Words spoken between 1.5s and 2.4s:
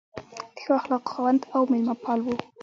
او مېلمه پال و.